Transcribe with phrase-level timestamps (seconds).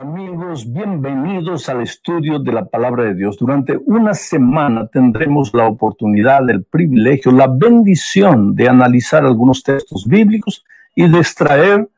[0.00, 3.36] Amigos, bienvenidos al estudio de la palabra de Dios.
[3.36, 10.64] Durante una semana tendremos la oportunidad, el privilegio, la bendición de analizar algunos textos bíblicos
[10.94, 11.88] y de extraer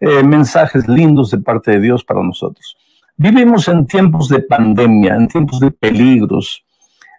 [0.00, 2.78] eh, mensajes lindos de parte de Dios para nosotros.
[3.18, 6.64] Vivimos en tiempos de pandemia, en tiempos de peligros.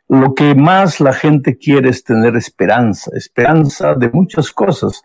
[0.10, 5.04] Lo que más la gente quiere es tener esperanza, esperanza de muchas cosas,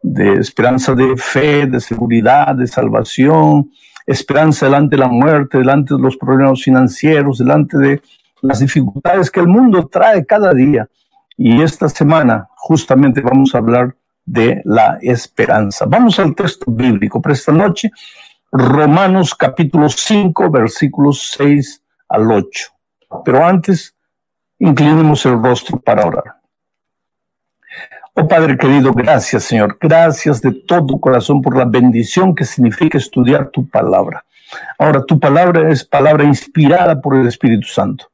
[0.00, 3.70] de esperanza de fe, de seguridad, de salvación,
[4.08, 8.02] esperanza delante de la muerte, delante de los problemas financieros, delante de
[8.40, 10.88] las dificultades que el mundo trae cada día.
[11.36, 13.94] Y esta semana justamente vamos a hablar
[14.24, 15.84] de la esperanza.
[15.86, 17.90] Vamos al texto bíblico para esta noche,
[18.50, 22.70] Romanos capítulo 5, versículos 6 al 8.
[23.24, 23.94] Pero antes,
[24.58, 26.37] inclinemos el rostro para orar.
[28.20, 33.50] Oh Padre querido, gracias Señor, gracias de todo corazón por la bendición que significa estudiar
[33.50, 34.24] tu palabra.
[34.76, 38.10] Ahora, tu palabra es palabra inspirada por el Espíritu Santo.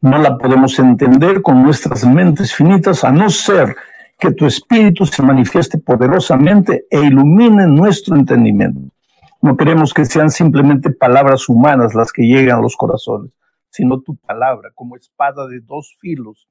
[0.00, 3.74] No la podemos entender con nuestras mentes finitas a no ser
[4.16, 8.94] que tu Espíritu se manifieste poderosamente e ilumine nuestro entendimiento.
[9.42, 13.32] No queremos que sean simplemente palabras humanas las que llegan a los corazones,
[13.70, 16.46] sino tu palabra como espada de dos filos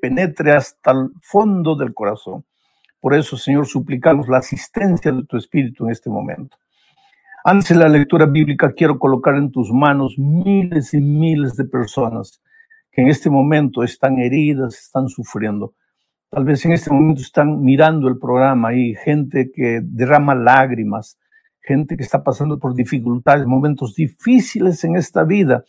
[0.00, 2.44] penetre hasta el fondo del corazón.
[3.00, 6.56] Por eso, Señor, suplicamos la asistencia de tu Espíritu en este momento.
[7.44, 12.42] Antes de la lectura bíblica, quiero colocar en tus manos miles y miles de personas
[12.90, 15.74] que en este momento están heridas, están sufriendo.
[16.30, 21.18] Tal vez en este momento están mirando el programa y gente que derrama lágrimas,
[21.62, 25.64] gente que está pasando por dificultades, momentos difíciles en esta vida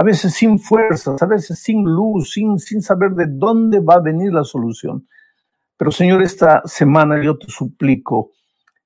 [0.00, 4.00] a veces sin fuerzas, a veces sin luz, sin, sin saber de dónde va a
[4.00, 5.06] venir la solución.
[5.76, 8.30] Pero Señor, esta semana yo te suplico,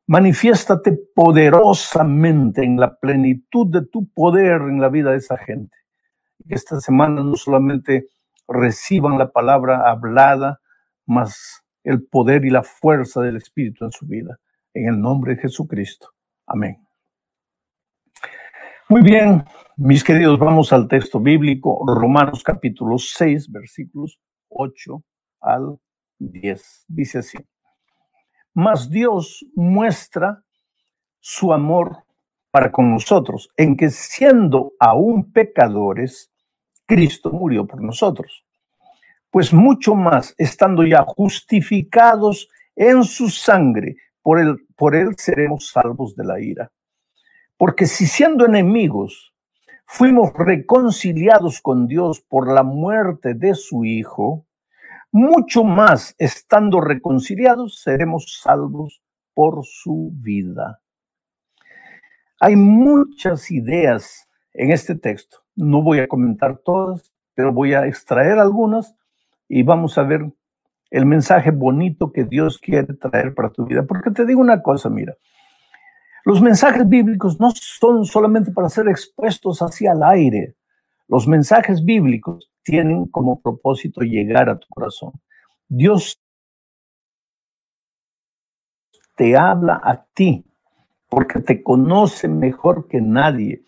[0.08, 5.76] manifiéstate poderosamente en la plenitud de tu poder en la vida de esa gente.
[6.48, 8.08] Que esta semana no solamente
[8.48, 10.58] reciban la palabra hablada,
[11.06, 14.40] mas el poder y la fuerza del Espíritu en su vida.
[14.72, 16.08] En el nombre de Jesucristo.
[16.44, 16.83] Amén.
[18.86, 19.42] Muy bien,
[19.78, 25.02] mis queridos, vamos al texto bíblico, Romanos capítulo 6, versículos 8
[25.40, 25.78] al
[26.18, 26.84] 10.
[26.88, 27.38] Dice así,
[28.52, 30.44] mas Dios muestra
[31.18, 32.04] su amor
[32.50, 36.30] para con nosotros, en que siendo aún pecadores,
[36.84, 38.44] Cristo murió por nosotros.
[39.30, 46.14] Pues mucho más, estando ya justificados en su sangre, por él, por él seremos salvos
[46.14, 46.70] de la ira.
[47.56, 49.34] Porque si siendo enemigos
[49.86, 54.46] fuimos reconciliados con Dios por la muerte de su Hijo,
[55.12, 60.80] mucho más estando reconciliados seremos salvos por su vida.
[62.40, 65.38] Hay muchas ideas en este texto.
[65.54, 68.96] No voy a comentar todas, pero voy a extraer algunas
[69.48, 70.32] y vamos a ver
[70.90, 73.84] el mensaje bonito que Dios quiere traer para tu vida.
[73.84, 75.16] Porque te digo una cosa, mira,
[76.24, 80.56] los mensajes bíblicos no son solamente para ser expuestos hacia el aire.
[81.06, 85.12] Los mensajes bíblicos tienen como propósito llegar a tu corazón.
[85.68, 86.20] Dios
[89.16, 90.44] te habla a ti
[91.08, 93.62] porque te conoce mejor que nadie.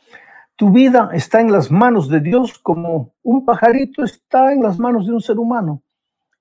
[0.56, 5.06] Tu vida está en las manos de Dios como un pajarito está en las manos
[5.06, 5.82] de un ser humano.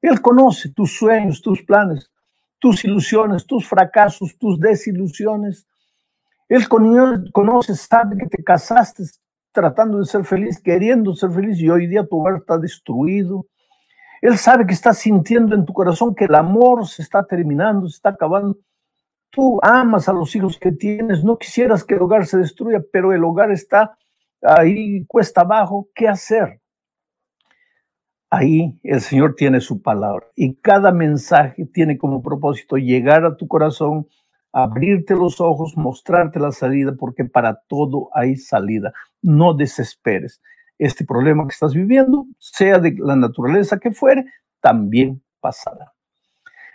[0.02, 2.10] Él conoce tus sueños, tus planes,
[2.58, 5.68] tus ilusiones, tus fracasos, tus desilusiones.
[6.48, 9.04] Él conoce, sabe que te casaste
[9.52, 13.48] tratando de ser feliz, queriendo ser feliz y hoy día tu hogar está destruido.
[14.22, 17.96] Él sabe que estás sintiendo en tu corazón que el amor se está terminando, se
[17.96, 18.58] está acabando.
[19.30, 23.14] Tú amas a los hijos que tienes, no quisieras que el hogar se destruya, pero
[23.14, 23.98] el hogar está
[24.42, 25.90] ahí cuesta abajo.
[25.96, 26.62] ¿Qué hacer?
[28.30, 33.48] Ahí el Señor tiene su palabra y cada mensaje tiene como propósito llegar a tu
[33.48, 34.08] corazón
[34.56, 38.94] abrirte los ojos, mostrarte la salida, porque para todo hay salida.
[39.22, 40.42] No desesperes.
[40.78, 44.26] Este problema que estás viviendo, sea de la naturaleza que fuere,
[44.62, 45.92] también pasará.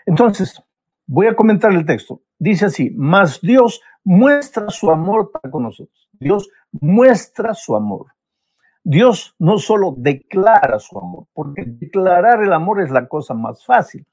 [0.05, 0.63] Entonces,
[1.07, 2.21] voy a comentar el texto.
[2.39, 6.07] Dice así, mas Dios muestra su amor para con nosotros.
[6.13, 8.09] Dios muestra su amor.
[8.85, 14.07] Dios no solo declara su amor, porque declarar el amor es la cosa más fácil.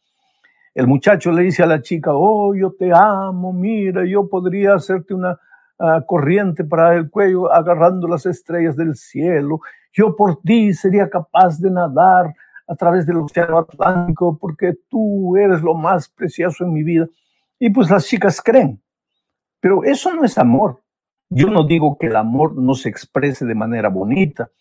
[0.77, 5.15] El muchacho le dice a la chica, oh, yo te amo, mira, yo podría hacerte
[5.15, 5.39] una
[5.79, 9.59] ah, corriente para el cuello agarrando las estrellas del cielo.
[9.91, 12.31] Yo por ti sería capaz de nadar
[12.67, 17.07] a través del océano Atlántico porque tú eres lo más precioso en mi vida.
[17.57, 18.79] Y pues las chicas creen.
[19.59, 20.83] Pero eso no es amor.
[21.27, 24.51] Yo no digo que el amor no se exprese de manera bonita.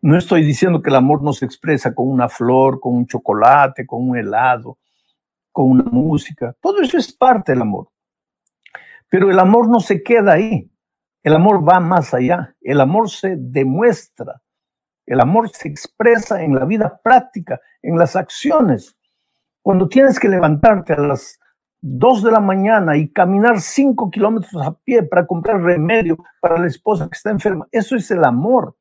[0.00, 3.86] No estoy diciendo que el amor no se expresa con una flor, con un chocolate,
[3.86, 4.78] con un helado,
[5.52, 6.56] con una música.
[6.60, 7.88] Todo eso es parte del amor.
[9.08, 10.70] Pero el amor no se queda ahí.
[11.22, 12.56] El amor va más allá.
[12.60, 14.42] El amor se demuestra.
[15.06, 18.96] El amor se expresa en la vida práctica, en las acciones.
[19.60, 21.38] Cuando tienes que levantarte a las
[21.82, 26.68] 2 de la mañana y caminar 5 kilómetros a pie para comprar remedio para la
[26.68, 28.76] esposa que está enferma, eso es el amor.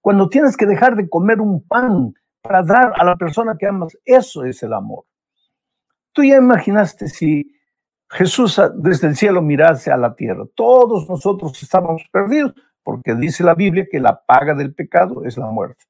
[0.00, 3.96] Cuando tienes que dejar de comer un pan para dar a la persona que amas,
[4.04, 5.04] eso es el amor.
[6.12, 7.54] Tú ya imaginaste si
[8.10, 10.44] Jesús desde el cielo mirase a la tierra.
[10.54, 15.46] Todos nosotros estábamos perdidos porque dice la Biblia que la paga del pecado es la
[15.46, 15.84] muerte.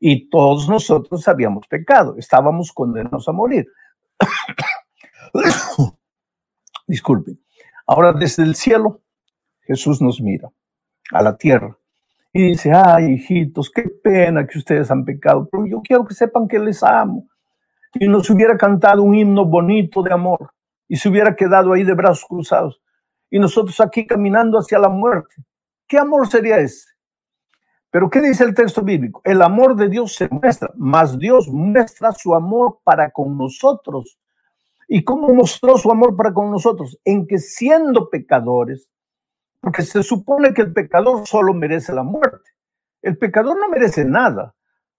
[0.00, 3.66] Y todos nosotros habíamos pecado, estábamos condenados a morir.
[6.86, 7.40] Disculpen.
[7.86, 9.02] Ahora desde el cielo
[9.60, 10.50] Jesús nos mira
[11.12, 11.76] a la tierra
[12.32, 16.48] y dice, ay hijitos, qué pena que ustedes han pecado, pero yo quiero que sepan
[16.48, 17.28] que les amo.
[17.94, 20.52] Y nos hubiera cantado un himno bonito de amor
[20.88, 22.82] y se hubiera quedado ahí de brazos cruzados
[23.32, 25.34] y nosotros aquí caminando hacia la muerte.
[25.88, 26.90] ¿Qué amor sería ese?
[27.90, 29.22] Pero ¿qué dice el texto bíblico?
[29.24, 34.18] El amor de Dios se muestra, más Dios muestra su amor para con nosotros.
[34.86, 36.98] ¿Y cómo mostró su amor para con nosotros?
[37.06, 38.90] En que siendo pecadores,
[39.60, 42.50] porque se supone que el pecador solo merece la muerte.
[43.00, 44.54] El pecador no merece nada.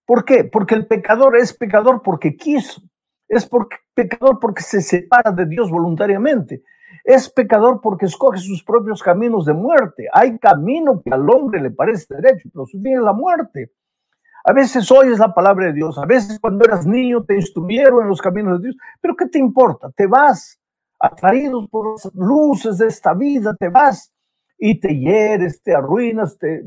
[0.06, 0.44] ¿Por qué?
[0.44, 2.82] Porque el pecador es pecador porque quiso
[3.28, 6.62] es porque, pecador porque se separa de Dios voluntariamente.
[7.04, 10.08] Es pecador porque escoge sus propios caminos de muerte.
[10.12, 13.72] Hay camino que al hombre le parece derecho, pero su es la muerte.
[14.44, 18.08] A veces oyes la palabra de Dios, a veces cuando eras niño te instruyeron en
[18.08, 19.90] los caminos de Dios, pero ¿qué te importa?
[19.96, 20.60] Te vas,
[20.98, 24.12] atraído por las luces de esta vida, te vas
[24.58, 26.62] y te hieres, te arruinas, te,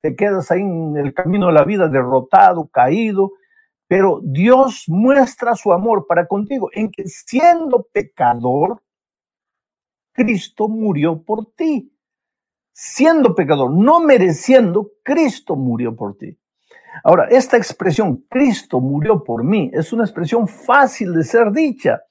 [0.00, 3.32] te quedas ahí en el camino de la vida derrotado, caído,
[3.88, 8.82] pero Dios muestra su amor para contigo en que siendo pecador,
[10.12, 11.92] Cristo murió por ti.
[12.72, 16.38] Siendo pecador, no mereciendo, Cristo murió por ti.
[17.04, 22.02] Ahora, esta expresión, Cristo murió por mí, es una expresión fácil de ser dicha,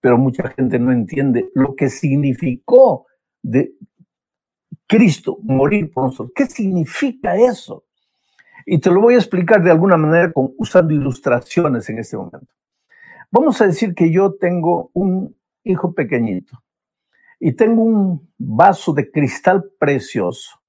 [0.00, 3.06] pero mucha gente no entiende lo que significó
[3.42, 3.72] de
[4.90, 6.32] Cristo morir por nosotros.
[6.34, 7.84] ¿Qué significa eso?
[8.66, 12.52] Y te lo voy a explicar de alguna manera con, usando ilustraciones en este momento.
[13.30, 16.60] Vamos a decir que yo tengo un hijo pequeñito
[17.38, 20.60] y tengo un vaso de cristal precioso.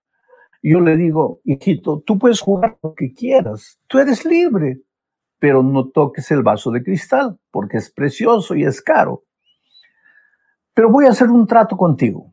[0.61, 4.81] Yo le digo, hijito, tú puedes jugar lo que quieras, tú eres libre,
[5.39, 9.23] pero no toques el vaso de cristal porque es precioso y es caro.
[10.75, 12.30] Pero voy a hacer un trato contigo.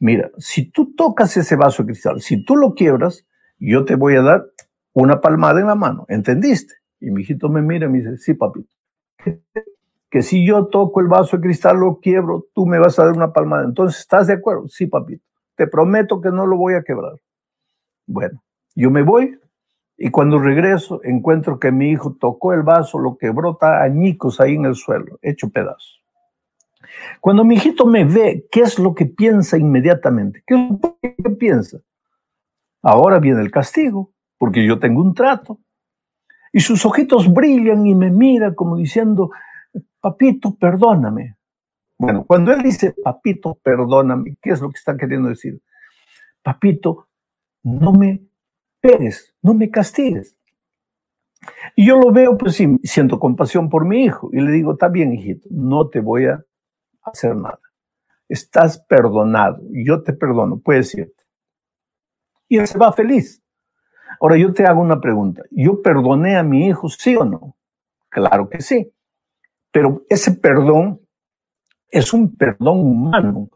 [0.00, 3.26] Mira, si tú tocas ese vaso de cristal, si tú lo quiebras,
[3.58, 4.46] yo te voy a dar
[4.92, 6.74] una palmada en la mano, ¿entendiste?
[7.00, 8.72] Y mi hijito me mira y me dice, sí, papito.
[10.10, 13.12] Que si yo toco el vaso de cristal, lo quiebro, tú me vas a dar
[13.12, 13.64] una palmada.
[13.64, 14.66] Entonces, ¿estás de acuerdo?
[14.68, 15.22] Sí, papito.
[15.54, 17.12] Te prometo que no lo voy a quebrar.
[18.06, 18.42] Bueno,
[18.74, 19.38] yo me voy
[19.98, 24.54] y cuando regreso encuentro que mi hijo tocó el vaso, lo quebró, está añicos ahí
[24.54, 25.97] en el suelo, hecho pedazos.
[27.20, 30.42] Cuando mi hijito me ve, ¿qué es lo que piensa inmediatamente?
[30.46, 31.78] ¿Qué es lo que piensa?
[32.82, 35.60] Ahora viene el castigo porque yo tengo un trato.
[36.52, 39.30] Y sus ojitos brillan y me mira como diciendo,
[40.00, 41.36] papito, perdóname.
[41.98, 45.60] Bueno, cuando él dice, papito, perdóname, ¿qué es lo que está queriendo decir?
[46.42, 47.08] Papito,
[47.64, 48.22] no me
[48.80, 50.36] pegues, no me castigues.
[51.76, 54.88] Y yo lo veo, pues sí, siento compasión por mi hijo y le digo, está
[54.88, 56.44] bien, hijito, no te voy a
[57.02, 57.60] hacer nada.
[58.28, 61.24] Estás perdonado, yo te perdono, puedes irte.
[62.48, 63.42] Y él se va feliz.
[64.20, 65.42] Ahora yo te hago una pregunta.
[65.50, 67.56] ¿Yo perdoné a mi hijo, sí o no?
[68.08, 68.92] Claro que sí.
[69.70, 71.00] Pero ese perdón
[71.90, 73.48] es un perdón humano,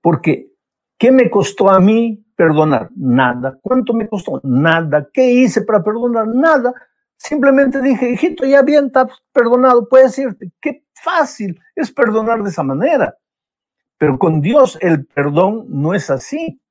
[0.00, 0.52] porque
[0.98, 2.90] ¿qué me costó a mí perdonar?
[2.96, 3.58] Nada.
[3.60, 4.40] ¿Cuánto me costó?
[4.42, 5.08] Nada.
[5.12, 6.26] ¿Qué hice para perdonar?
[6.28, 6.72] Nada.
[7.22, 10.50] Simplemente dije, hijito, ya bien, está perdonado, puedes irte.
[10.58, 13.14] Qué fácil es perdonar de esa manera.
[13.98, 16.62] Pero con Dios el perdón no es así.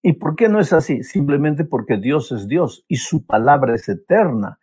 [0.00, 1.02] ¿Y por qué no es así?
[1.02, 4.60] Simplemente porque Dios es Dios y su palabra es eterna.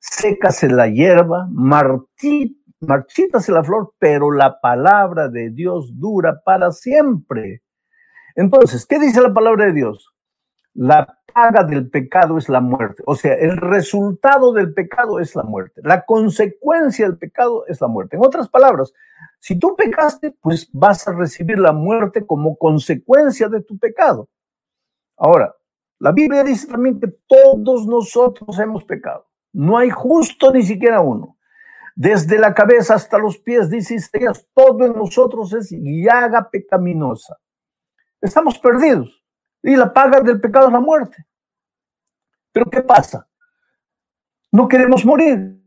[0.00, 1.46] Sécase la hierba,
[2.80, 7.62] marchítase la flor, pero la palabra de Dios dura para siempre.
[8.34, 10.10] Entonces, ¿qué dice la palabra de Dios?
[10.74, 13.02] La paga del pecado es la muerte.
[13.06, 15.80] O sea, el resultado del pecado es la muerte.
[15.84, 18.16] La consecuencia del pecado es la muerte.
[18.16, 18.92] En otras palabras,
[19.38, 24.28] si tú pecaste, pues vas a recibir la muerte como consecuencia de tu pecado.
[25.16, 25.54] Ahora,
[25.98, 29.26] la Biblia dice también que todos nosotros hemos pecado.
[29.52, 31.36] No hay justo ni siquiera uno.
[31.94, 37.36] Desde la cabeza hasta los pies, dice Isaías, todo en nosotros es llaga pecaminosa.
[38.20, 39.19] Estamos perdidos.
[39.62, 41.26] Y la paga del pecado es la muerte.
[42.52, 43.28] Pero ¿qué pasa?
[44.52, 45.62] No queremos morir.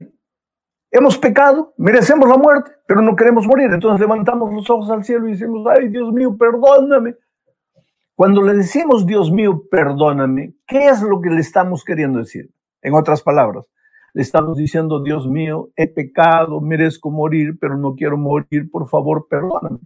[0.92, 3.72] Hemos pecado, merecemos la muerte, pero no queremos morir.
[3.72, 7.16] Entonces levantamos los ojos al cielo y decimos, ay Dios mío, perdóname.
[8.16, 12.52] Cuando le decimos, Dios mío, perdóname, ¿qué es lo que le estamos queriendo decir?
[12.84, 13.66] En otras palabras,
[14.14, 19.28] le estamos diciendo, Dios mío, he pecado, merezco morir, pero no quiero morir, por favor,
[19.28, 19.80] perdóname.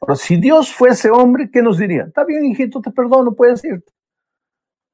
[0.00, 2.04] Ahora, si Dios fuese hombre, ¿qué nos diría?
[2.04, 3.92] Está bien, hijito, te perdono, puedes irte.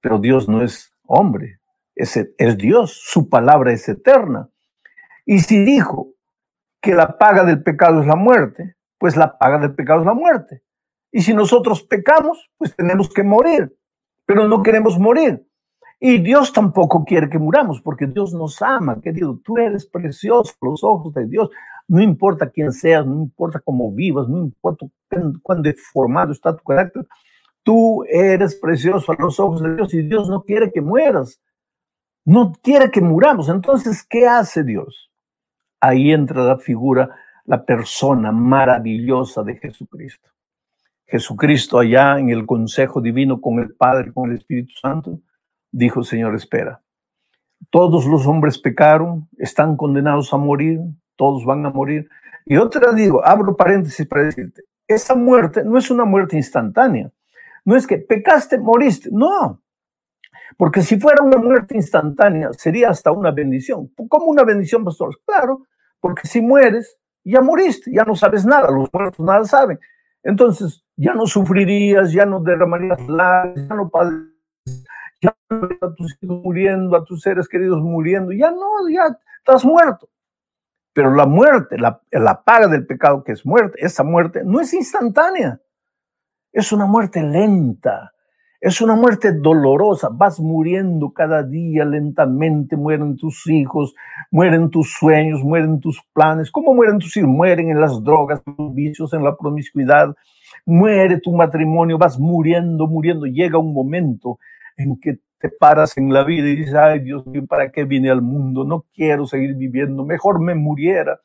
[0.00, 1.60] Pero Dios no es hombre,
[1.94, 4.48] es, es Dios, su palabra es eterna.
[5.26, 6.14] Y si dijo
[6.80, 10.14] que la paga del pecado es la muerte, pues la paga del pecado es la
[10.14, 10.62] muerte.
[11.12, 13.76] Y si nosotros pecamos, pues tenemos que morir,
[14.24, 15.44] pero no queremos morir.
[15.98, 19.38] Y Dios tampoco quiere que muramos, porque Dios nos ama, querido.
[19.44, 21.50] Tú eres precioso los ojos de Dios.
[21.90, 24.86] No importa quién seas, no importa cómo vivas, no importa
[25.42, 27.04] cuán deformado está tu carácter.
[27.64, 31.42] Tú eres precioso a los ojos de Dios y Dios no quiere que mueras.
[32.24, 33.48] No quiere que muramos.
[33.48, 35.10] Entonces, ¿qué hace Dios?
[35.80, 37.10] Ahí entra la figura,
[37.44, 40.28] la persona maravillosa de Jesucristo.
[41.06, 45.18] Jesucristo allá en el consejo divino con el Padre, con el Espíritu Santo,
[45.72, 46.82] dijo, Señor, espera.
[47.68, 50.78] Todos los hombres pecaron, están condenados a morir,
[51.20, 52.08] todos van a morir.
[52.46, 57.12] Y otra digo, abro paréntesis para decirte, esa muerte no es una muerte instantánea.
[57.66, 59.10] No es que pecaste, moriste.
[59.12, 59.60] No.
[60.56, 63.92] Porque si fuera una muerte instantánea, sería hasta una bendición.
[64.08, 65.14] ¿Cómo una bendición, pastor?
[65.26, 65.66] Claro,
[66.00, 69.78] porque si mueres, ya moriste, ya no sabes nada, los muertos nada saben.
[70.22, 73.90] Entonces, ya no sufrirías, ya no derramarías lágrimas, ya no
[75.20, 79.66] ya no a tus hijos muriendo, a tus seres queridos muriendo, ya no, ya estás
[79.66, 80.08] muerto.
[80.92, 85.60] Pero la muerte, la, paga del pecado que es muerte, esa muerte no es instantánea,
[86.52, 88.12] es una muerte lenta,
[88.60, 93.94] es una muerte dolorosa, vas muriendo cada día lentamente, mueren tus hijos,
[94.30, 96.50] mueren tus sueños, mueren tus planes.
[96.50, 97.30] ¿Cómo mueren tus hijos?
[97.30, 100.14] Mueren en las drogas, en los vicios, en la promiscuidad.
[100.66, 103.24] Muere tu matrimonio, vas muriendo, muriendo.
[103.26, 104.38] Llega un momento
[104.76, 108.10] en que te paras en la vida y dices, ay Dios mío, ¿para qué vine
[108.10, 108.64] al mundo?
[108.64, 111.20] No quiero seguir viviendo, mejor me muriera.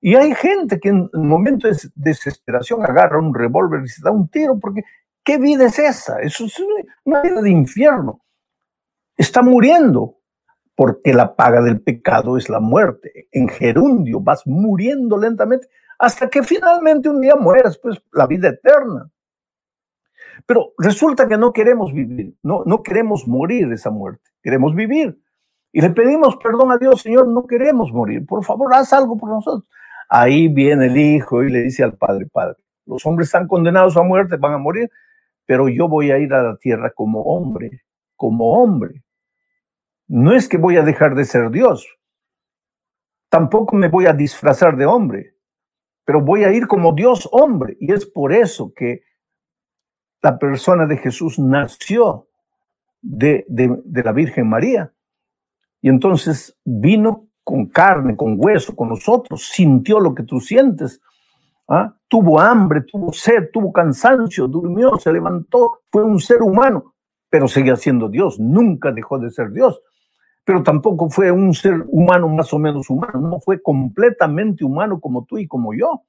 [0.00, 4.28] Y hay gente que en momentos de desesperación agarra un revólver y se da un
[4.28, 4.82] tiro porque
[5.24, 6.20] ¿Qué vida es esa?
[6.20, 6.56] Eso es
[7.04, 8.22] una vida de infierno.
[9.16, 10.16] Está muriendo
[10.74, 13.28] porque la paga del pecado es la muerte.
[13.32, 19.10] En gerundio vas muriendo lentamente hasta que finalmente un día mueras, pues la vida eterna.
[20.46, 25.20] Pero resulta que no queremos vivir, no, no queremos morir esa muerte, queremos vivir.
[25.72, 29.28] Y le pedimos perdón a Dios, Señor, no queremos morir, por favor, haz algo por
[29.28, 29.68] nosotros.
[30.08, 32.56] Ahí viene el hijo y le dice al padre, padre,
[32.86, 34.90] los hombres están condenados a muerte, van a morir,
[35.46, 37.82] pero yo voy a ir a la tierra como hombre,
[38.16, 39.04] como hombre.
[40.08, 41.86] No es que voy a dejar de ser Dios,
[43.28, 45.34] tampoco me voy a disfrazar de hombre,
[46.04, 47.76] pero voy a ir como Dios hombre.
[47.80, 49.02] Y es por eso que
[50.22, 52.26] la persona de Jesús nació
[53.00, 54.92] de, de, la Virgen María.
[55.80, 61.00] Y entonces vino con carne, con hueso, con nosotros, sintió lo que tú sientes,
[61.72, 61.94] ¿Ah?
[62.08, 66.94] Tuvo hambre, tuvo sed, tuvo cansancio, durmió, se levantó, fue un ser humano,
[67.28, 69.80] pero seguía siendo Dios, nunca dejó de ser Dios.
[70.44, 75.24] Pero tampoco fue un ser humano más o menos humano, no fue completamente humano como
[75.24, 76.02] tú y como yo.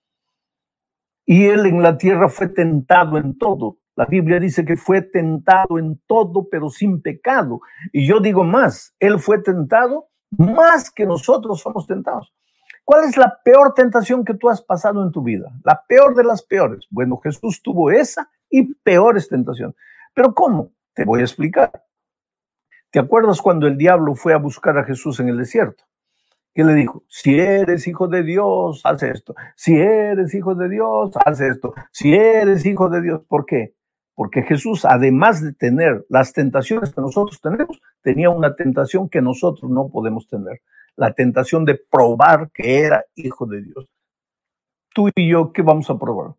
[1.27, 3.77] Y él en la tierra fue tentado en todo.
[3.95, 7.61] La Biblia dice que fue tentado en todo, pero sin pecado.
[7.91, 10.07] Y yo digo más, él fue tentado
[10.37, 12.33] más que nosotros somos tentados.
[12.83, 15.51] ¿Cuál es la peor tentación que tú has pasado en tu vida?
[15.63, 16.85] La peor de las peores.
[16.89, 19.75] Bueno, Jesús tuvo esa y peores tentaciones.
[20.13, 20.71] Pero ¿cómo?
[20.93, 21.71] Te voy a explicar.
[22.89, 25.85] ¿Te acuerdas cuando el diablo fue a buscar a Jesús en el desierto?
[26.53, 27.03] ¿Qué le dijo?
[27.07, 29.35] Si eres hijo de Dios, haz esto.
[29.55, 31.73] Si eres hijo de Dios, haz esto.
[31.91, 33.73] Si eres hijo de Dios, ¿por qué?
[34.15, 39.71] Porque Jesús, además de tener las tentaciones que nosotros tenemos, tenía una tentación que nosotros
[39.71, 40.61] no podemos tener
[40.95, 43.87] la tentación de probar que era hijo de Dios.
[44.93, 46.35] Tú y yo, ¿qué vamos a probar?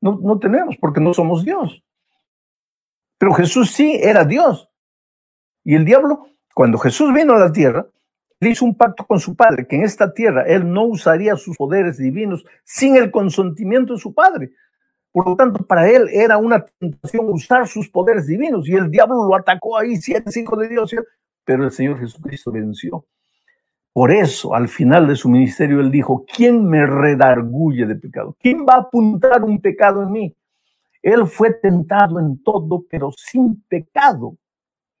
[0.00, 1.82] No, no tenemos, porque no somos Dios.
[3.18, 4.70] Pero Jesús sí era Dios.
[5.62, 7.86] Y el diablo, cuando Jesús vino a la tierra,
[8.40, 11.56] le hizo un pacto con su padre, que en esta tierra él no usaría sus
[11.58, 14.52] poderes divinos sin el consentimiento de su padre.
[15.12, 19.26] Por lo tanto, para él era una tentación usar sus poderes divinos y el diablo
[19.26, 20.94] lo atacó ahí, siete hijos de Dios,
[21.44, 23.04] pero el Señor Jesucristo venció.
[23.92, 28.36] Por eso, al final de su ministerio, él dijo, ¿quién me redarguye de pecado?
[28.38, 30.36] ¿Quién va a apuntar un pecado en mí?
[31.02, 34.36] Él fue tentado en todo, pero sin pecado.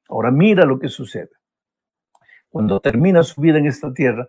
[0.08, 1.30] Ahora mira lo que sucede.
[2.48, 4.28] Cuando termina su vida en esta tierra,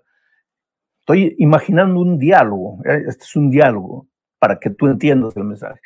[0.99, 2.77] estoy imaginando un diálogo.
[2.85, 3.05] ¿eh?
[3.07, 4.10] Este es un diálogo
[4.41, 5.79] para que tú entiendas el mensaje.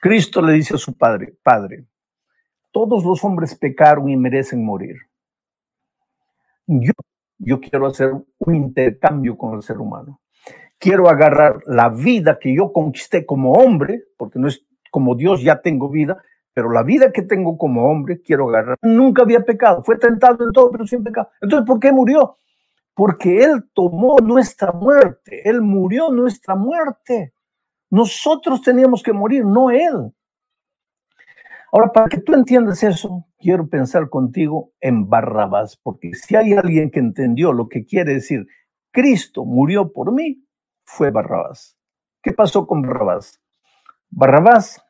[0.00, 1.84] Cristo le dice a su padre, Padre,
[2.72, 4.96] todos los hombres pecaron y merecen morir.
[6.66, 6.92] Yo,
[7.38, 10.20] yo quiero hacer un intercambio con el ser humano.
[10.78, 15.60] Quiero agarrar la vida que yo conquisté como hombre, porque no es como Dios ya
[15.60, 16.20] tengo vida,
[16.52, 18.78] pero la vida que tengo como hombre quiero agarrar.
[18.82, 21.30] Nunca había pecado, fue tentado en todo, pero sin pecado.
[21.40, 22.36] Entonces, ¿por qué murió?
[22.94, 27.32] Porque Él tomó nuestra muerte, Él murió nuestra muerte.
[27.92, 30.14] Nosotros teníamos que morir, no Él.
[31.70, 36.90] Ahora, para que tú entiendas eso, quiero pensar contigo en Barrabás, porque si hay alguien
[36.90, 38.46] que entendió lo que quiere decir,
[38.92, 40.42] Cristo murió por mí,
[40.84, 41.76] fue Barrabás.
[42.22, 43.42] ¿Qué pasó con Barrabás?
[44.08, 44.82] Barrabás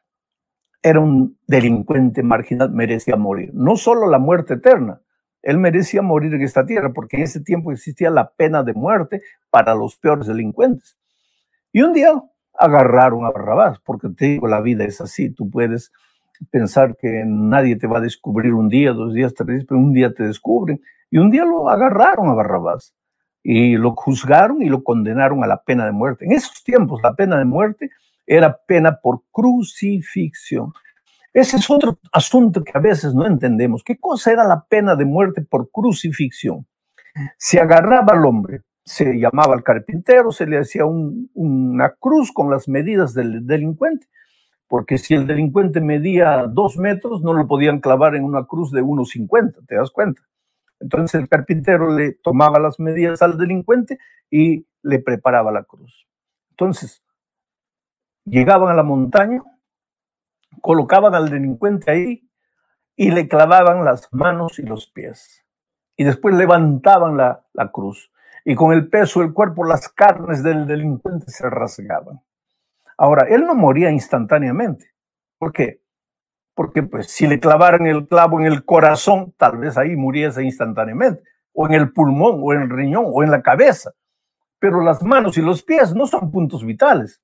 [0.80, 3.50] era un delincuente marginal, merecía morir.
[3.52, 5.02] No solo la muerte eterna,
[5.42, 9.23] él merecía morir en esta tierra, porque en ese tiempo existía la pena de muerte
[9.50, 10.97] para los peores delincuentes.
[11.73, 12.23] Y un día
[12.59, 15.92] agarraron a Barrabás, porque te digo, la vida es así, tú puedes
[16.50, 19.92] pensar que nadie te va a descubrir un día, dos días, tres días, pero un
[19.92, 20.80] día te descubren.
[21.11, 22.94] Y un día lo agarraron a Barrabás
[23.42, 26.25] y lo juzgaron y lo condenaron a la pena de muerte.
[26.25, 27.90] En esos tiempos la pena de muerte
[28.26, 30.73] era pena por crucifixión.
[31.32, 33.82] Ese es otro asunto que a veces no entendemos.
[33.85, 36.66] ¿Qué cosa era la pena de muerte por crucifixión?
[37.37, 42.68] Se agarraba al hombre, se llamaba al carpintero, se le hacía una cruz con las
[42.68, 44.08] medidas del delincuente,
[44.66, 48.82] porque si el delincuente medía dos metros, no lo podían clavar en una cruz de
[48.82, 50.23] 1,50, ¿te das cuenta?
[50.80, 53.99] Entonces el carpintero le tomaba las medidas al delincuente
[54.30, 56.08] y le preparaba la cruz.
[56.50, 57.04] Entonces,
[58.25, 59.42] llegaban a la montaña,
[60.60, 62.28] colocaban al delincuente ahí
[62.97, 65.47] y le clavaban las manos y los pies.
[65.97, 68.11] Y después levantaban la, la cruz
[68.45, 72.21] y con el peso del cuerpo las carnes del delincuente se rasgaban.
[72.97, 74.91] Ahora, él no moría instantáneamente.
[75.39, 75.81] ¿Por qué?
[76.55, 81.23] Porque pues si le clavaran el clavo en el corazón, tal vez ahí muriese instantáneamente,
[81.52, 83.93] o en el pulmón, o en el riñón, o en la cabeza.
[84.59, 87.21] Pero las manos y los pies no son puntos vitales.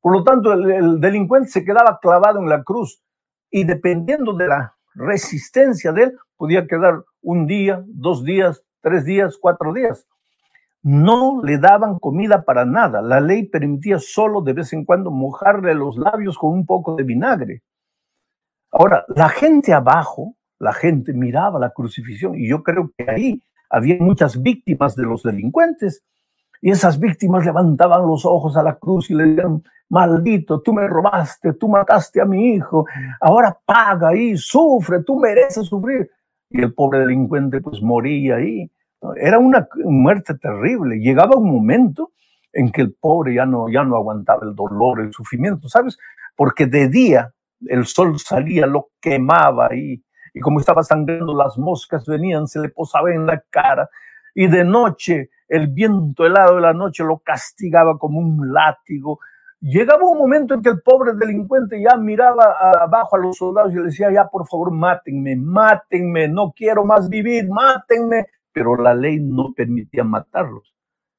[0.00, 3.02] Por lo tanto, el, el delincuente se quedaba clavado en la cruz
[3.50, 9.36] y dependiendo de la resistencia de él, podía quedar un día, dos días, tres días,
[9.38, 10.06] cuatro días
[10.82, 13.02] no le daban comida para nada.
[13.02, 17.04] La ley permitía solo de vez en cuando mojarle los labios con un poco de
[17.04, 17.62] vinagre.
[18.72, 23.96] Ahora, la gente abajo, la gente miraba la crucifixión y yo creo que ahí había
[24.00, 26.02] muchas víctimas de los delincuentes.
[26.62, 30.86] Y esas víctimas levantaban los ojos a la cruz y le decían, maldito, tú me
[30.86, 32.86] robaste, tú mataste a mi hijo,
[33.20, 36.10] ahora paga y sufre, tú mereces sufrir.
[36.50, 38.70] Y el pobre delincuente pues moría ahí
[39.16, 40.98] era una muerte terrible.
[40.98, 42.12] Llegaba un momento
[42.52, 45.98] en que el pobre ya no, ya no aguantaba el dolor, el sufrimiento, ¿sabes?
[46.36, 47.32] Porque de día
[47.66, 50.02] el sol salía, lo quemaba y,
[50.34, 53.88] y como estaba sangrando, las moscas venían, se le posaba en la cara.
[54.34, 59.18] Y de noche, el viento helado de la noche lo castigaba como un látigo.
[59.60, 63.76] Llegaba un momento en que el pobre delincuente ya miraba abajo a los soldados y
[63.76, 69.20] le decía, ya por favor, mátenme, mátenme, no quiero más vivir, mátenme pero la ley
[69.20, 70.74] no permitía matarlos.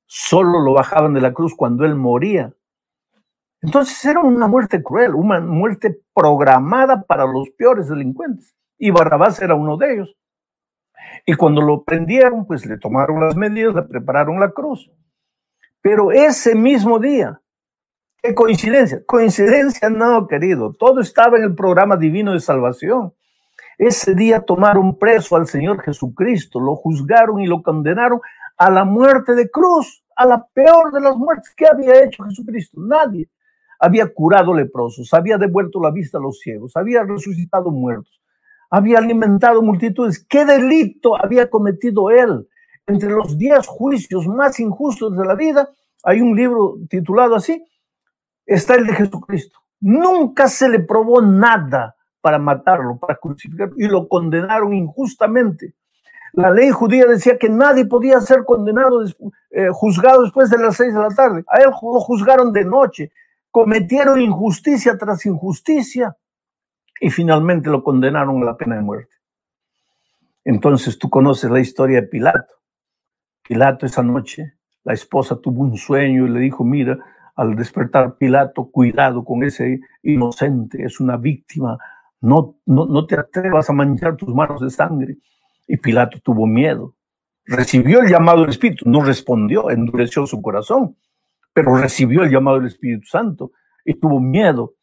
[0.05, 2.53] Solo lo bajaban de la cruz cuando él moría.
[3.61, 8.55] Entonces era una muerte cruel, una muerte programada para los peores delincuentes.
[8.77, 10.17] Y Barrabás era uno de ellos.
[11.25, 14.91] Y cuando lo prendieron, pues le tomaron las medidas, le prepararon la cruz.
[15.81, 17.41] Pero ese mismo día,
[18.21, 23.13] qué coincidencia, coincidencia no, querido, todo estaba en el programa divino de salvación.
[23.81, 28.21] Ese día tomaron preso al Señor Jesucristo, lo juzgaron y lo condenaron
[28.55, 31.51] a la muerte de cruz, a la peor de las muertes.
[31.57, 32.79] ¿Qué había hecho Jesucristo?
[32.79, 33.27] Nadie.
[33.79, 38.21] Había curado leprosos, había devuelto la vista a los ciegos, había resucitado muertos,
[38.69, 40.23] había alimentado multitudes.
[40.29, 42.47] ¿Qué delito había cometido él?
[42.85, 45.71] Entre los diez juicios más injustos de la vida,
[46.03, 47.65] hay un libro titulado así,
[48.45, 49.57] está el de Jesucristo.
[49.79, 55.73] Nunca se le probó nada para matarlo, para crucificarlo, y lo condenaron injustamente.
[56.33, 59.03] La ley judía decía que nadie podía ser condenado,
[59.49, 61.43] eh, juzgado después de las seis de la tarde.
[61.47, 63.11] A él lo juzgaron de noche.
[63.49, 66.15] cometieron injusticia tras injusticia
[67.01, 69.13] y finalmente lo condenaron a la pena de muerte.
[70.45, 72.53] Entonces tú conoces la historia de Pilato.
[73.43, 74.53] Pilato esa noche,
[74.85, 76.97] la esposa tuvo un sueño y le dijo, mira,
[77.35, 81.77] al despertar Pilato, cuidado con ese inocente, es una víctima,
[82.21, 85.17] no, no, no te atrevas a manchar tus manos de sangre.
[85.67, 86.95] Y Pilato tuvo miedo.
[87.45, 90.95] Recibió el llamado del Espíritu, no respondió, endureció su corazón,
[91.53, 93.51] pero recibió el llamado del Espíritu Santo
[93.83, 94.75] y tuvo miedo.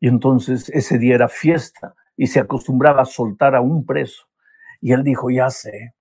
[0.00, 4.24] Y entonces ese día era fiesta y se acostumbraba a soltar a un preso.
[4.80, 5.94] Y él dijo, ya sé,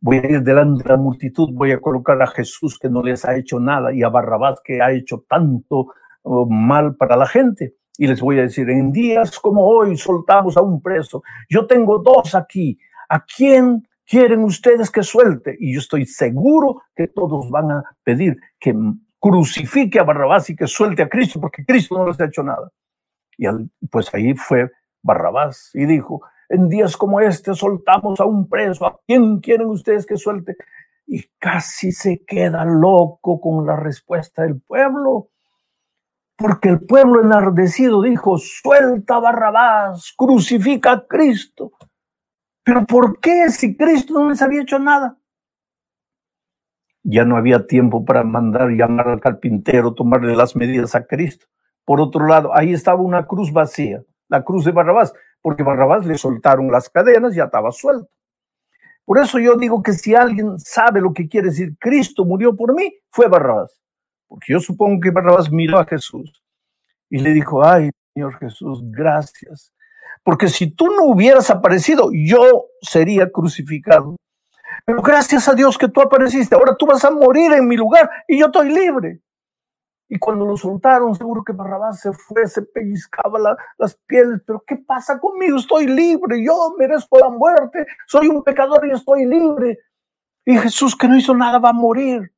[0.00, 3.24] voy a ir delante de la multitud, voy a colocar a Jesús que no les
[3.24, 5.88] ha hecho nada y a Barrabás que ha hecho tanto
[6.22, 7.74] oh, mal para la gente.
[7.98, 11.22] Y les voy a decir, en días como hoy soltamos a un preso.
[11.48, 12.78] Yo tengo dos aquí.
[13.08, 15.56] ¿A quién quieren ustedes que suelte?
[15.58, 18.74] Y yo estoy seguro que todos van a pedir que
[19.18, 22.70] crucifique a Barrabás y que suelte a Cristo, porque Cristo no les ha hecho nada.
[23.36, 23.46] Y
[23.90, 24.70] pues ahí fue
[25.02, 30.06] Barrabás y dijo, en días como este soltamos a un preso, ¿a quién quieren ustedes
[30.06, 30.56] que suelte?
[31.06, 35.30] Y casi se queda loco con la respuesta del pueblo,
[36.36, 41.72] porque el pueblo enardecido dijo, suelta Barrabás, crucifica a Cristo.
[42.62, 45.18] Pero ¿por qué si Cristo no les había hecho nada?
[47.02, 51.46] Ya no había tiempo para mandar llamar al carpintero, tomarle las medidas a Cristo.
[51.84, 55.12] Por otro lado, ahí estaba una cruz vacía, la cruz de Barrabás
[55.46, 58.10] porque Barrabás le soltaron las cadenas y estaba suelto.
[59.04, 62.74] Por eso yo digo que si alguien sabe lo que quiere decir Cristo murió por
[62.74, 63.80] mí, fue Barrabás.
[64.28, 66.42] Porque yo supongo que Barrabás miró a Jesús
[67.08, 69.72] y le dijo, ay, Señor Jesús, gracias.
[70.24, 74.16] Porque si tú no hubieras aparecido, yo sería crucificado.
[74.84, 76.54] Pero gracias a Dios que tú apareciste.
[76.54, 79.20] Ahora tú vas a morir en mi lugar y yo estoy libre.
[80.08, 84.40] Y cuando lo soltaron, seguro que Barrabás se fue, se pellizcaba las pieles.
[84.46, 85.58] Pero ¿qué pasa conmigo?
[85.58, 89.78] Estoy libre, yo merezco la muerte, soy un pecador y estoy libre.
[90.44, 92.32] Y Jesús que no hizo nada va a morir.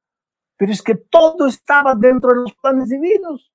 [0.59, 3.51] Pero es que todo estaba dentro de los planes divinos.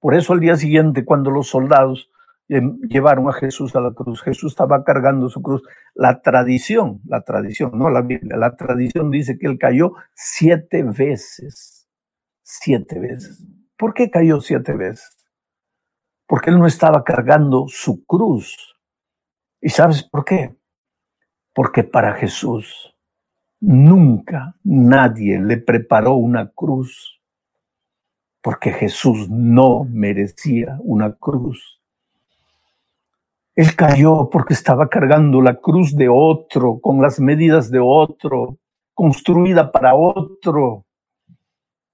[0.00, 2.10] Por eso al día siguiente, cuando los soldados
[2.48, 5.62] llevaron a Jesús a la cruz, Jesús estaba cargando su cruz.
[5.94, 11.76] La tradición, la tradición, no la Biblia, la tradición dice que él cayó siete veces
[12.46, 13.44] siete veces.
[13.76, 15.16] ¿Por qué cayó siete veces?
[16.26, 18.76] Porque él no estaba cargando su cruz.
[19.60, 20.56] ¿Y sabes por qué?
[21.52, 22.95] Porque para Jesús
[23.66, 27.20] nunca nadie le preparó una cruz.
[28.40, 31.80] Porque Jesús no merecía una cruz.
[33.56, 38.58] Él cayó porque estaba cargando la cruz de otro, con las medidas de otro,
[38.94, 40.84] construida para otro.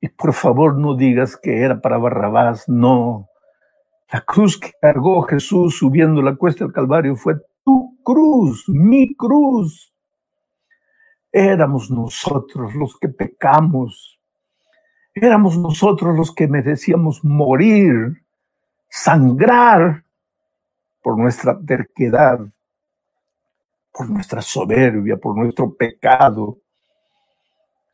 [0.01, 3.29] Y por favor no digas que era para Barrabás, no.
[4.13, 9.92] La cruz que cargó Jesús subiendo la cuesta del Calvario fue tu cruz, mi cruz.
[11.33, 14.21] Éramos nosotros los que pecamos.
[15.15, 18.23] Éramos nosotros los que merecíamos morir,
[18.91, 20.05] sangrar
[21.03, 22.39] por nuestra terquedad,
[23.91, 26.59] por nuestra soberbia, por nuestro pecado.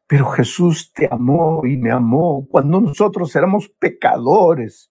[0.08, 4.90] Pero Jesús te amó y me amó cuando nosotros éramos pecadores,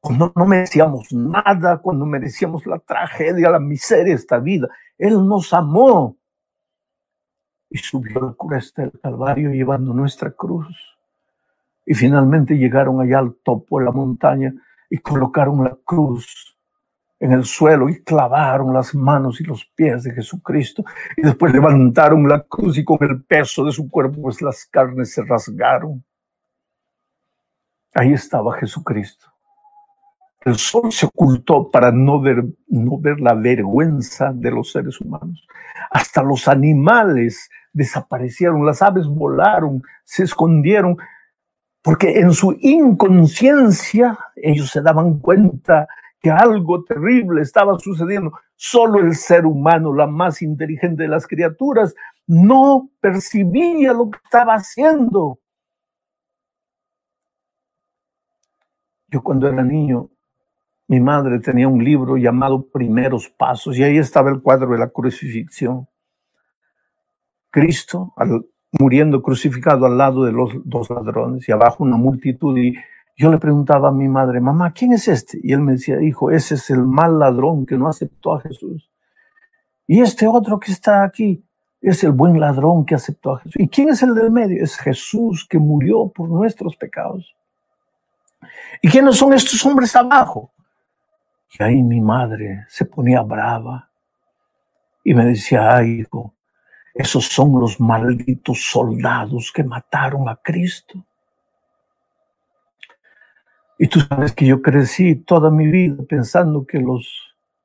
[0.00, 4.68] cuando no merecíamos nada, cuando merecíamos la tragedia, la miseria de esta vida.
[4.96, 6.16] Él nos amó
[7.70, 10.76] y subió la cresta del Calvario llevando nuestra cruz.
[11.84, 14.52] Y finalmente llegaron allá al topo de la montaña
[14.90, 16.56] y colocaron la cruz
[17.20, 20.84] en el suelo y clavaron las manos y los pies de Jesucristo
[21.16, 25.12] y después levantaron la cruz y con el peso de su cuerpo pues las carnes
[25.12, 26.04] se rasgaron.
[27.94, 29.26] Ahí estaba Jesucristo.
[30.48, 35.46] El sol se ocultó para no ver, no ver la vergüenza de los seres humanos.
[35.90, 40.96] Hasta los animales desaparecieron, las aves volaron, se escondieron,
[41.82, 45.86] porque en su inconsciencia ellos se daban cuenta
[46.18, 48.32] que algo terrible estaba sucediendo.
[48.56, 51.94] Solo el ser humano, la más inteligente de las criaturas,
[52.26, 55.40] no percibía lo que estaba haciendo.
[59.08, 60.08] Yo cuando era niño,
[60.88, 64.88] mi madre tenía un libro llamado Primeros Pasos y ahí estaba el cuadro de la
[64.88, 65.86] crucifixión.
[67.50, 68.14] Cristo
[68.72, 72.74] muriendo crucificado al lado de los dos ladrones y abajo una multitud y
[73.16, 75.38] yo le preguntaba a mi madre, mamá, ¿quién es este?
[75.42, 78.90] Y él me decía, hijo, ese es el mal ladrón que no aceptó a Jesús.
[79.86, 81.44] Y este otro que está aquí
[81.80, 83.56] es el buen ladrón que aceptó a Jesús.
[83.58, 84.62] ¿Y quién es el del medio?
[84.62, 87.34] Es Jesús que murió por nuestros pecados.
[88.80, 90.52] ¿Y quiénes son estos hombres abajo?
[91.50, 93.90] Y ahí mi madre se ponía brava
[95.02, 96.34] y me decía, ay hijo,
[96.94, 101.04] esos son los malditos soldados que mataron a Cristo.
[103.78, 107.08] Y tú sabes que yo crecí toda mi vida pensando que los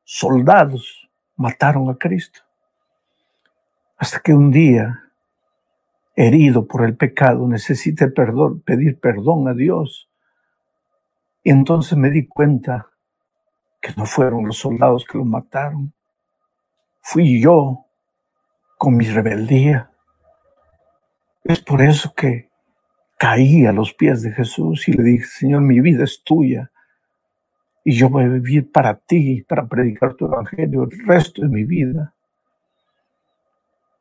[0.03, 2.41] soldados mataron a Cristo.
[3.97, 5.11] Hasta que un día,
[6.15, 10.07] herido por el pecado, necesité perdón, pedir perdón a Dios.
[11.43, 12.92] Y entonces me di cuenta
[13.83, 15.93] que no fueron los soldados que lo mataron.
[17.01, 17.85] Fui yo
[18.77, 19.91] con mi rebeldía.
[21.43, 22.49] Es por eso que
[23.17, 26.71] caí a los pies de Jesús y le dije, Señor, mi vida es tuya
[27.83, 31.65] y yo voy a vivir para ti, para predicar tu evangelio el resto de mi
[31.65, 32.15] vida.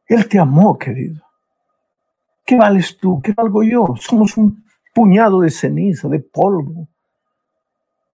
[0.07, 1.25] Él te amó, querido.
[2.47, 3.21] ¿Qué vales tú?
[3.21, 3.97] ¿Qué valgo yo?
[3.97, 4.65] Somos un
[4.95, 6.89] puñado de ceniza, de polvo.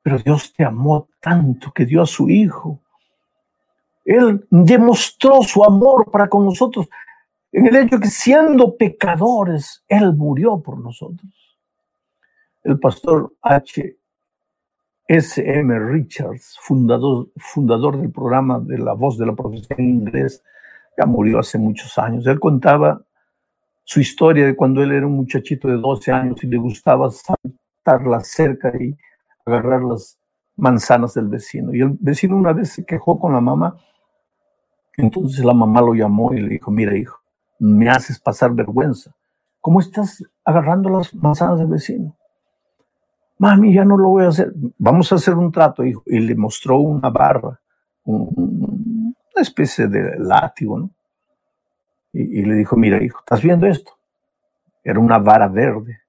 [0.09, 2.81] Pero Dios te amó tanto que dio a su Hijo.
[4.07, 6.89] Él demostró su amor para con nosotros
[7.53, 11.31] en el hecho que siendo pecadores, Él murió por nosotros.
[12.63, 13.99] El pastor H.
[15.09, 15.43] S.
[15.47, 15.79] M.
[15.79, 20.43] Richards, fundador, del programa de La Voz de la Profesión en inglés,
[20.97, 22.27] ya murió hace muchos años.
[22.27, 23.03] Él contaba
[23.85, 28.07] su historia de cuando él era un muchachito de 12 años y le gustaba saltar
[28.07, 28.97] la cerca y
[29.49, 30.19] agarrar las
[30.57, 31.75] manzanas del vecino.
[31.75, 33.77] Y el vecino una vez se quejó con la mamá,
[34.97, 37.19] entonces la mamá lo llamó y le dijo, mira hijo,
[37.59, 39.15] me haces pasar vergüenza.
[39.61, 42.17] ¿Cómo estás agarrando las manzanas del vecino?
[43.39, 44.53] Mami, ya no lo voy a hacer.
[44.79, 46.03] Vamos a hacer un trato, hijo.
[46.07, 47.61] Y le mostró una barra,
[48.05, 50.91] una especie de látigo, ¿no?
[52.13, 53.93] Y, le dijo, mira, hijo, ¿estás viendo esto?
[54.83, 56.01] Era una vara verde.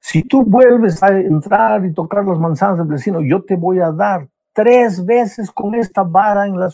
[0.00, 3.92] Si tú vuelves a entrar y tocar las manzanas del vecino, yo te voy a
[3.92, 6.66] dar tres veces con esta vara en, la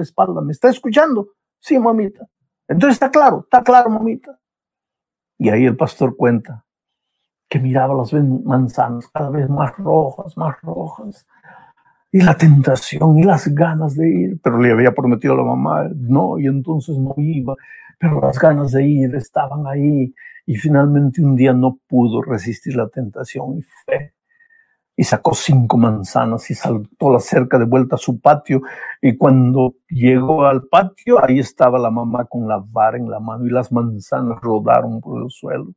[0.00, 0.40] espalda.
[0.40, 1.28] ¿Me está escuchando?
[1.60, 2.26] Sí, mamita.
[2.66, 4.38] Entonces está claro, está claro, mamita.
[5.38, 6.64] Y ahí el pastor cuenta
[7.48, 11.26] que miraba las manzanas cada vez más rojas, más rojas.
[12.10, 15.88] Y la tentación y las ganas de ir, pero le había prometido a la mamá,
[15.94, 17.54] no, y entonces no iba,
[17.98, 20.14] pero las ganas de ir estaban ahí.
[20.46, 24.12] Y finalmente un día no pudo resistir la tentación y fue
[24.96, 28.62] y sacó cinco manzanas y saltó la cerca de vuelta a su patio.
[29.00, 33.46] Y cuando llegó al patio, ahí estaba la mamá con la vara en la mano
[33.46, 35.72] y las manzanas rodaron por el suelo.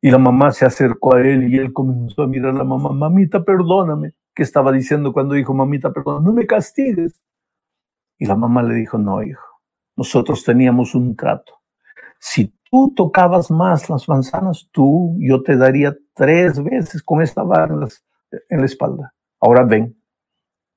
[0.00, 2.92] Y la mamá se acercó a él y él comenzó a mirar a la mamá,
[2.92, 4.12] mamita, perdóname.
[4.34, 7.20] ¿Qué estaba diciendo cuando dijo, mamita, perdóname, no me castigues?
[8.18, 9.44] Y la mamá le dijo, no, hijo,
[9.96, 11.54] nosotros teníamos un trato.
[12.20, 17.74] Si tú tocabas más las manzanas, tú, yo te daría tres veces con esta vara
[18.48, 19.14] en la espalda.
[19.40, 19.96] Ahora ven.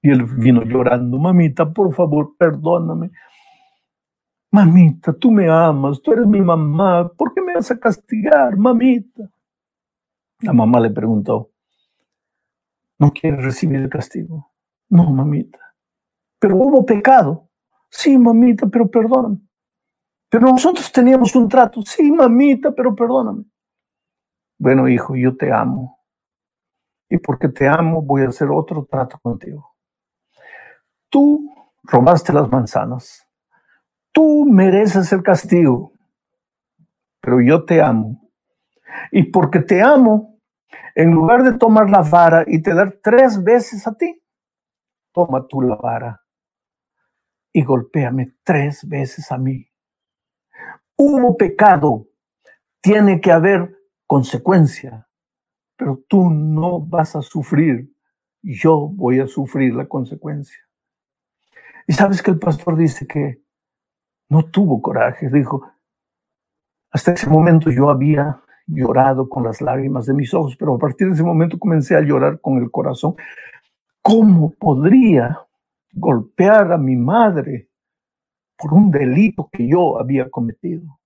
[0.02, 3.12] Y él vino llorando, mamita, por favor, perdóname.
[4.52, 9.30] Mamita, tú me amas, tú eres mi mamá, ¿por qué me vas a castigar, mamita?
[10.42, 11.52] La mamá le preguntó,
[12.98, 14.52] ¿no quieres recibir el castigo?
[14.90, 15.60] No, mamita.
[16.40, 17.48] Pero hubo pecado.
[17.90, 19.38] Sí, mamita, pero perdóname.
[20.32, 21.82] Pero nosotros teníamos un trato.
[21.82, 23.44] Sí, mamita, pero perdóname.
[24.58, 26.00] Bueno, hijo, yo te amo
[27.10, 29.76] y porque te amo voy a hacer otro trato contigo.
[31.10, 33.28] Tú robaste las manzanas,
[34.14, 35.92] tú mereces el castigo,
[37.20, 38.22] pero yo te amo.
[39.12, 40.40] Y porque te amo,
[40.96, 44.24] en lugar de tomar la vara y te dar tres veces a ti,
[45.12, 46.22] toma tú la vara
[47.52, 49.71] y golpéame tres veces a mí.
[51.04, 52.08] Hubo pecado,
[52.82, 55.08] tiene que haber consecuencia
[55.82, 57.92] pero tú no vas a sufrir,
[58.44, 60.60] yo voy a sufrir la consecuencia.
[61.88, 63.42] Y sabes que el pastor dice que
[64.30, 65.68] no tuvo coraje, dijo,
[66.92, 71.08] hasta ese momento yo había llorado con las lágrimas de mis ojos, pero a partir
[71.08, 73.16] de ese momento comencé a llorar con el corazón.
[74.04, 75.48] ¿Cómo podría
[75.94, 77.71] golpear a mi madre
[78.62, 81.00] por un delito que yo había cometido?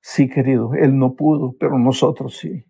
[0.00, 2.66] Sí, querido, él no pudo, pero nosotros sí.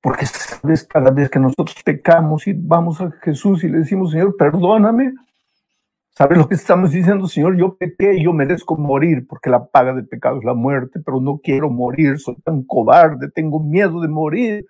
[0.00, 4.36] Porque sabes, cada vez que nosotros pecamos y vamos a Jesús y le decimos, Señor,
[4.36, 5.14] perdóname,
[6.10, 7.26] ¿sabes lo que estamos diciendo?
[7.26, 11.20] Señor, yo pequé, yo merezco morir, porque la paga del pecado es la muerte, pero
[11.20, 14.66] no quiero morir, soy tan cobarde, tengo miedo de morir.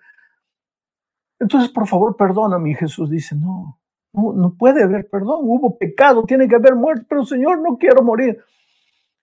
[1.39, 2.71] Entonces, por favor, perdóname.
[2.71, 3.76] Y Jesús dice, no,
[4.17, 8.37] no, puede haber perdón, hubo pecado, tiene que haber muerte, pero Señor, no quiero morir.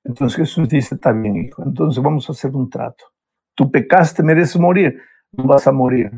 [0.05, 3.05] Entonces Jesús dice, está bien, hijo, entonces vamos a hacer un trato.
[3.55, 5.01] Tú pecaste, mereces morir
[5.37, 6.11] no vas a morir,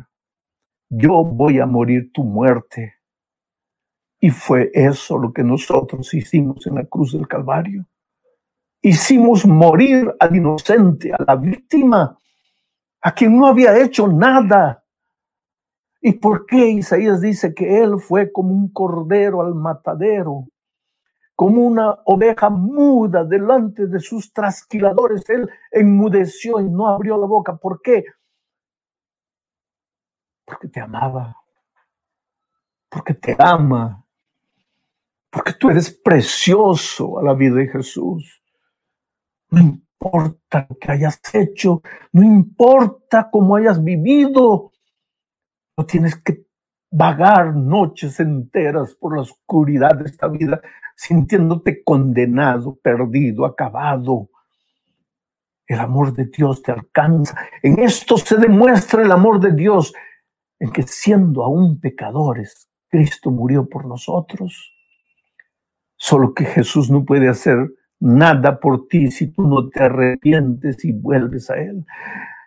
[0.89, 2.95] yo voy a morir tu muerte.
[4.19, 7.85] Y fue eso lo que nosotros hicimos en la cruz del Calvario.
[8.81, 12.17] Hicimos morir al inocente, a la víctima,
[13.01, 14.83] a quien no había hecho nada.
[16.01, 20.45] ¿Y por qué Isaías dice que él fue como un cordero al matadero?
[21.35, 25.29] Como una oveja muda delante de sus trasquiladores.
[25.29, 27.55] Él enmudeció y no abrió la boca.
[27.55, 28.03] ¿Por qué?
[30.45, 31.35] Porque te amaba.
[32.89, 34.03] Porque te ama
[35.37, 38.41] porque tú eres precioso a la vida de Jesús.
[39.51, 41.81] No importa lo que hayas hecho,
[42.11, 44.71] no importa cómo hayas vivido,
[45.77, 46.43] no tienes que
[46.89, 50.59] vagar noches enteras por la oscuridad de esta vida
[50.95, 54.29] sintiéndote condenado, perdido, acabado.
[55.67, 57.37] El amor de Dios te alcanza.
[57.61, 59.93] En esto se demuestra el amor de Dios,
[60.59, 64.73] en que siendo aún pecadores, Cristo murió por nosotros.
[65.95, 67.57] Solo que Jesús no puede hacer
[67.99, 71.85] nada por ti si tú no te arrepientes y vuelves a Él.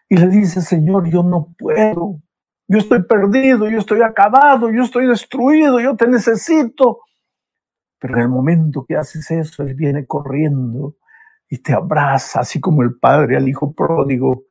[0.09, 2.21] Y le dice, Señor, yo no puedo.
[2.71, 7.01] Yo estoy perdido, yo estoy acabado, yo estoy destruido, yo te necesito.
[7.99, 10.97] Pero en el momento que haces eso, Él viene corriendo
[11.49, 14.45] y te abraza, así como el Padre al Hijo pródigo.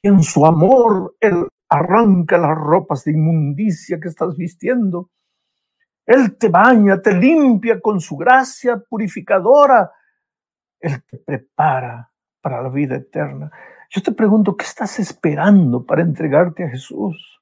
[0.00, 5.10] Y en su amor, Él arranca las ropas de inmundicia que estás vistiendo
[6.08, 9.92] él te baña, te limpia con su gracia purificadora.
[10.80, 13.52] Él te prepara para la vida eterna.
[13.90, 17.37] Yo te pregunto, ¿qué estás esperando para entregarte a Jesús?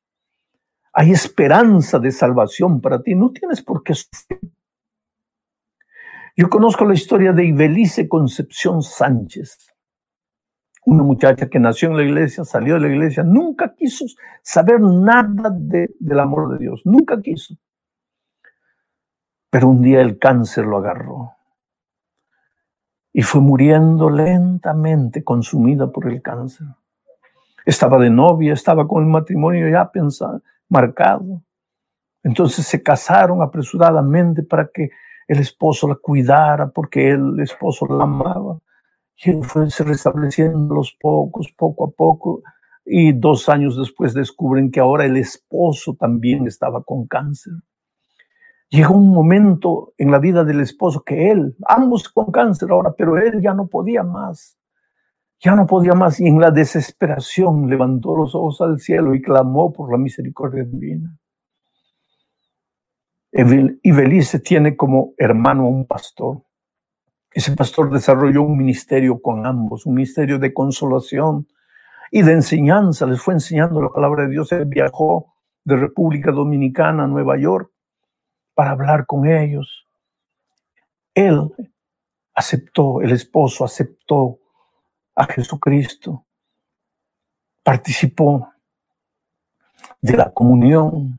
[0.99, 3.15] Hay esperanza de salvación para ti.
[3.15, 4.41] No tienes por qué sufrir.
[6.35, 9.75] Yo conozco la historia de Ibelice Concepción Sánchez,
[10.87, 14.07] una muchacha que nació en la iglesia, salió de la iglesia, nunca quiso
[14.43, 17.55] saber nada del amor de Dios, nunca quiso.
[19.51, 21.33] Pero un día el cáncer lo agarró
[23.13, 26.69] y fue muriendo lentamente, consumida por el cáncer.
[27.67, 31.43] Estaba de novia, estaba con el matrimonio ya pensado, marcado.
[32.23, 34.91] Entonces se casaron apresuradamente para que
[35.29, 38.59] el esposo la cuidara, porque el esposo la amaba.
[39.17, 42.43] Y él fue se restableciendo los pocos, poco a poco.
[42.85, 47.55] Y dos años después descubren que ahora el esposo también estaba con cáncer.
[48.69, 53.17] Llegó un momento en la vida del esposo que él, ambos con cáncer ahora, pero
[53.17, 54.59] él ya no podía más.
[55.41, 59.73] Ya no podía más y en la desesperación levantó los ojos al cielo y clamó
[59.73, 61.17] por la misericordia divina.
[63.33, 66.43] Y Belice tiene como hermano a un pastor.
[67.31, 71.47] Ese pastor desarrolló un ministerio con ambos, un ministerio de consolación
[72.11, 73.05] y de enseñanza.
[73.05, 74.51] Les fue enseñando la palabra de Dios.
[74.53, 77.71] Él viajó de República Dominicana a Nueva York
[78.55, 79.87] para hablar con ellos.
[81.15, 81.53] Él
[82.35, 84.39] aceptó, el esposo aceptó
[85.17, 86.27] a Jesucristo,
[87.63, 88.53] participó
[90.01, 91.19] de la comunión,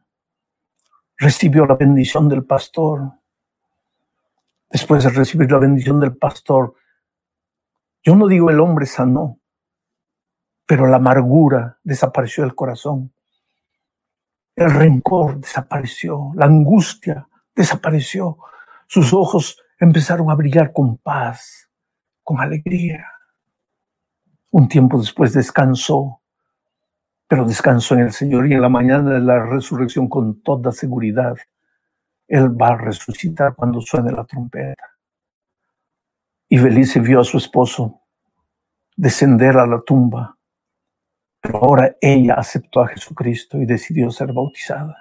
[1.18, 3.12] recibió la bendición del pastor.
[4.70, 6.76] Después de recibir la bendición del pastor,
[8.04, 9.40] yo no digo el hombre sanó,
[10.66, 13.14] pero la amargura desapareció del corazón.
[14.56, 18.38] El rencor desapareció, la angustia desapareció.
[18.88, 21.70] Sus ojos empezaron a brillar con paz,
[22.24, 23.17] con alegría.
[24.52, 26.22] Un tiempo después descansó,
[27.28, 31.36] pero descansó en el Señor y en la mañana de la resurrección con toda seguridad.
[32.28, 34.84] Él va a resucitar cuando suene la trompeta.
[36.50, 38.02] Y Belice vio a su esposo
[38.96, 40.38] descender a la tumba
[41.48, 44.98] pero ahora ella aceptó a Jesucristo y decidió ser bautizada.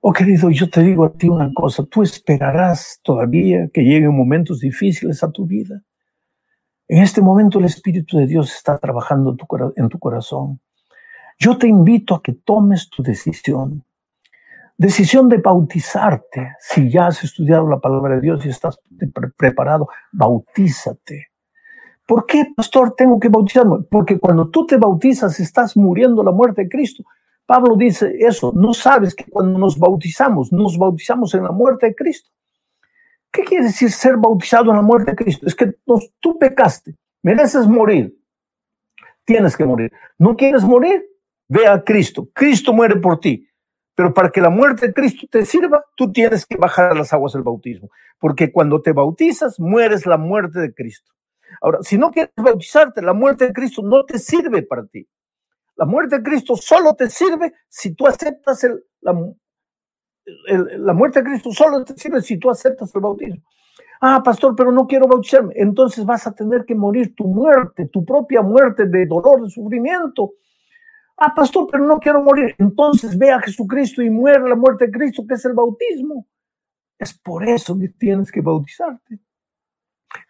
[0.00, 4.60] Oh querido, yo te digo a ti una cosa, tú esperarás todavía que lleguen momentos
[4.60, 5.82] difíciles a tu vida.
[6.86, 9.36] En este momento el Espíritu de Dios está trabajando
[9.76, 10.60] en tu corazón.
[11.38, 13.84] Yo te invito a que tomes tu decisión.
[14.76, 16.56] Decisión de bautizarte.
[16.60, 18.78] Si ya has estudiado la palabra de Dios y estás
[19.36, 21.28] preparado, bautízate.
[22.06, 23.78] ¿Por qué, pastor, tengo que bautizarme?
[23.90, 27.02] Porque cuando tú te bautizas estás muriendo la muerte de Cristo.
[27.46, 31.94] Pablo dice eso, no sabes que cuando nos bautizamos, nos bautizamos en la muerte de
[31.94, 32.30] Cristo.
[33.34, 35.44] ¿Qué quiere decir ser bautizado en la muerte de Cristo?
[35.44, 38.16] Es que tú pecaste, mereces morir,
[39.24, 39.92] tienes que morir.
[40.16, 41.04] ¿No quieres morir?
[41.48, 43.48] Ve a Cristo, Cristo muere por ti.
[43.96, 47.12] Pero para que la muerte de Cristo te sirva, tú tienes que bajar a las
[47.12, 47.90] aguas del bautismo.
[48.20, 51.12] Porque cuando te bautizas, mueres la muerte de Cristo.
[51.60, 55.08] Ahora, si no quieres bautizarte, la muerte de Cristo no te sirve para ti.
[55.74, 59.12] La muerte de Cristo solo te sirve si tú aceptas el, la,
[60.26, 63.42] la muerte de Cristo solo te sirve si tú aceptas el bautismo.
[64.00, 65.54] Ah, pastor, pero no quiero bautizarme.
[65.56, 70.32] Entonces vas a tener que morir tu muerte, tu propia muerte de dolor, de sufrimiento.
[71.16, 72.54] Ah, pastor, pero no quiero morir.
[72.58, 76.26] Entonces ve a Jesucristo y muere la muerte de Cristo, que es el bautismo.
[76.98, 79.18] Es por eso que tienes que bautizarte.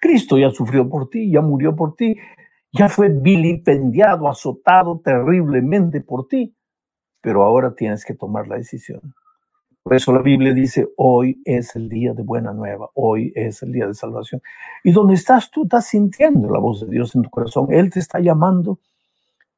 [0.01, 2.17] Cristo ya sufrió por ti, ya murió por ti,
[2.73, 6.55] ya fue vilipendiado, azotado terriblemente por ti,
[7.21, 9.15] pero ahora tienes que tomar la decisión.
[9.85, 13.71] Por eso la Biblia dice, hoy es el día de buena nueva, hoy es el
[13.71, 14.41] día de salvación.
[14.83, 17.71] Y donde estás tú, estás sintiendo la voz de Dios en tu corazón.
[17.71, 18.81] Él te está llamando.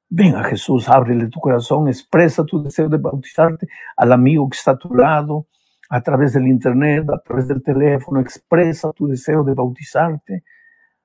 [0.09, 4.73] Ven a Jesús, ábrele tu corazón, expresa tu deseo de bautizarte al amigo que está
[4.73, 5.47] a tu lado,
[5.91, 10.43] a través del internet, a través del teléfono, expresa tu deseo de bautizarte.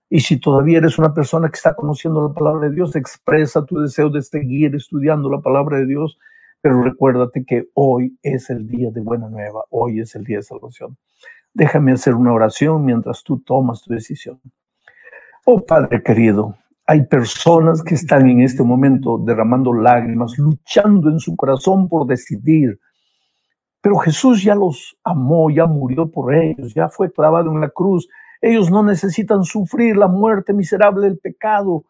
[0.09, 3.79] Y si todavía eres una persona que está conociendo la palabra de Dios, expresa tu
[3.81, 6.17] deseo de seguir estudiando la palabra de Dios
[6.61, 10.43] pero recuérdate que hoy es el día de buena nueva, hoy es el día de
[10.43, 10.97] salvación.
[11.53, 14.39] Déjame hacer una oración mientras tú tomas tu decisión.
[15.45, 16.55] Oh Padre querido,
[16.85, 22.79] hay personas que están en este momento derramando lágrimas, luchando en su corazón por decidir.
[23.81, 28.07] Pero Jesús ya los amó, ya murió por ellos, ya fue clavado en la cruz.
[28.39, 31.85] Ellos no necesitan sufrir la muerte miserable del pecado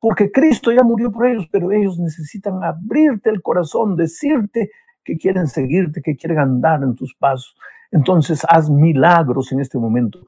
[0.00, 4.70] porque Cristo ya murió por ellos, pero ellos necesitan abrirte el corazón, decirte
[5.04, 7.54] que quieren seguirte, que quieren andar en tus pasos.
[7.90, 10.20] Entonces haz milagros en este momento,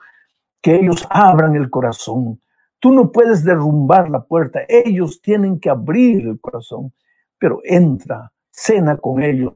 [0.60, 2.38] que ellos abran el corazón.
[2.78, 6.92] Tú no puedes derrumbar la puerta, ellos tienen que abrir el corazón,
[7.38, 9.54] pero entra, cena con ellos,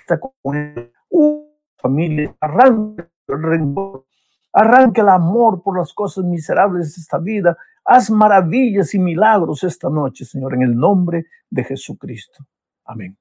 [0.00, 1.46] está con ellos, uh,
[1.76, 4.04] familia, arranca el rencor,
[4.52, 7.56] arranca el amor por las cosas miserables de esta vida,
[7.88, 12.44] Haz maravillas y milagros esta noche, Señor, en el nombre de Jesucristo.
[12.84, 13.16] Amén.